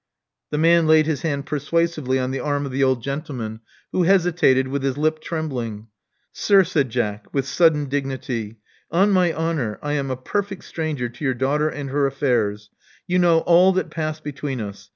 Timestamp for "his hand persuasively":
1.05-2.17